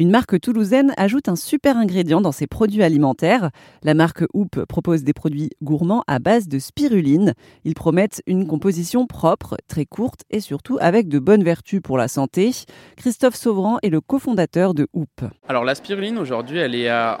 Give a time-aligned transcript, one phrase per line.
[0.00, 3.50] Une marque toulousaine ajoute un super ingrédient dans ses produits alimentaires.
[3.82, 7.34] La marque Hoop propose des produits gourmands à base de spiruline.
[7.64, 12.06] Ils promettent une composition propre, très courte et surtout avec de bonnes vertus pour la
[12.06, 12.52] santé.
[12.96, 15.24] Christophe Sauvran est le cofondateur de Hoop.
[15.48, 17.12] Alors la spiruline aujourd'hui, euh,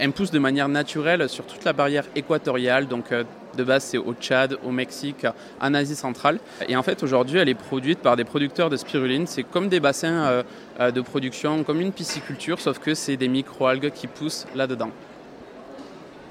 [0.00, 3.22] elle pousse de manière naturelle sur toute la barrière équatoriale, donc euh,
[3.56, 5.26] de base, c'est au Tchad, au Mexique,
[5.60, 6.38] en Asie centrale.
[6.68, 9.26] Et en fait, aujourd'hui, elle est produite par des producteurs de spiruline.
[9.26, 10.42] C'est comme des bassins euh,
[10.80, 14.90] euh, de production, comme une pisciculture, sauf que c'est des micro-algues qui poussent là-dedans.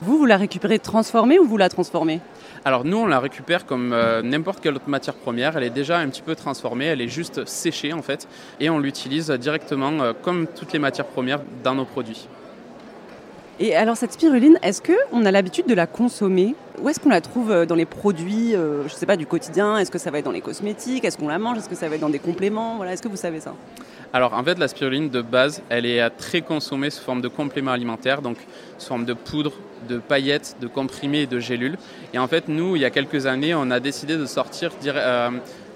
[0.02, 2.20] Vous, vous la récupérez transformée ou vous la transformez?
[2.66, 5.58] Alors nous, on la récupère comme euh, n'importe quelle autre matière première.
[5.58, 8.28] Elle est déjà un petit peu transformée, elle est juste séchée en fait,
[8.60, 12.28] et on l'utilise directement comme toutes les matières premières dans nos produits.
[13.60, 16.56] Et alors cette spiruline, est-ce qu'on a l'habitude de la consommer?
[16.84, 19.78] Où est-ce qu'on la trouve euh, dans les produits, euh, je sais pas, du quotidien?
[19.78, 21.06] Est-ce que ça va être dans les cosmétiques?
[21.06, 21.58] Est-ce qu'on la mange?
[21.58, 22.76] Est-ce que ça va être dans des compléments?
[22.76, 23.56] Voilà, Est-ce que vous savez ça?
[24.12, 27.72] Alors en fait la spiruline de base elle est très consommée sous forme de complément
[27.72, 28.38] alimentaire, donc
[28.78, 29.54] sous forme de poudre,
[29.90, 31.80] de paillettes, de comprimés et de gélules.
[32.14, 35.32] Et en fait nous il y a quelques années on a décidé de sortir euh,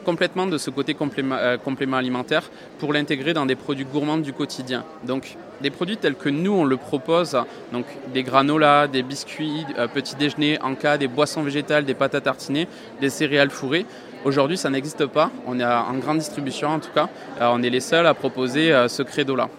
[0.07, 2.43] complètement de ce côté euh, complément, alimentaire
[2.79, 4.85] pour l'intégrer dans des produits gourmands du quotidien.
[5.03, 7.37] Donc des produits tels que nous on le propose,
[7.73, 12.15] donc des granolas, des biscuits, euh, petits déjeuners, en cas des boissons végétales, des pâtes
[12.15, 12.69] à tartiner,
[13.01, 13.85] des céréales fourrées.
[14.23, 17.09] Aujourd'hui ça n'existe pas, on est en grande distribution en tout cas,
[17.41, 19.49] euh, on est les seuls à proposer ce credo-là.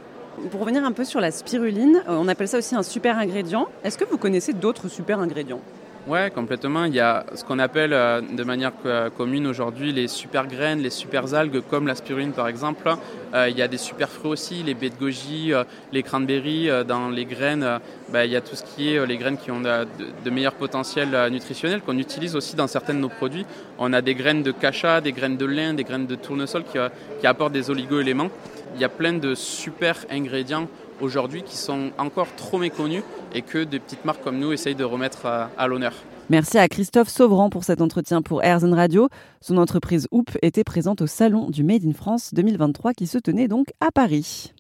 [0.51, 3.67] Pour revenir un peu sur la spiruline, on appelle ça aussi un super ingrédient.
[3.85, 5.61] Est-ce que vous connaissez d'autres super ingrédients?
[6.09, 6.87] Oui, complètement.
[6.87, 8.73] Il y a ce qu'on appelle euh, de manière
[9.17, 12.89] commune aujourd'hui les super graines, les super algues, comme la spiruline par exemple.
[13.35, 16.71] Euh, il y a des super fruits aussi, les baies de goji, euh, les cranberries.
[16.87, 17.79] dans les graines,
[18.11, 19.87] bah, il y a tout ce qui est les graines qui ont de,
[20.25, 23.45] de meilleurs potentiels nutritionnels qu'on utilise aussi dans certains de nos produits.
[23.79, 26.79] On a des graines de cacha, des graines de lin, des graines de tournesol qui,
[27.21, 28.31] qui apportent des oligo-éléments.
[28.75, 30.69] Il y a plein de super ingrédients
[31.01, 33.03] aujourd'hui qui sont encore trop méconnus
[33.35, 35.95] et que des petites marques comme nous essayent de remettre à, l'honneur.
[36.31, 39.09] Merci à Christophe Sauvran pour cet entretien pour Airzone Radio.
[39.41, 43.49] Son entreprise Hoop était présente au salon du Made in France 2023 qui se tenait
[43.49, 44.53] donc à Paris.